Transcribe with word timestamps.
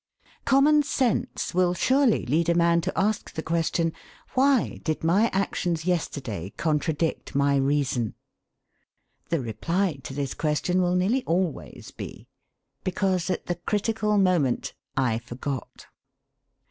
Common 0.45 0.81
sense 0.81 1.53
will 1.53 1.75
surely 1.75 2.25
lead 2.25 2.49
a 2.49 2.55
man 2.55 2.81
to 2.81 2.97
ask 2.99 3.31
the 3.31 3.43
question: 3.43 3.93
'Why 4.33 4.79
did 4.83 5.03
my 5.03 5.29
actions 5.31 5.85
yesterday 5.85 6.53
contradict 6.57 7.35
my 7.35 7.55
reason?' 7.57 8.15
The 9.29 9.41
reply 9.41 9.99
to 10.05 10.15
this 10.15 10.33
question 10.33 10.81
will 10.81 10.95
nearly 10.95 11.23
always 11.25 11.91
be: 11.95 12.27
'Because 12.83 13.29
at 13.29 13.45
the 13.45 13.53
critical 13.57 14.17
moment 14.17 14.73
I 14.97 15.19
forgot.' 15.19 15.85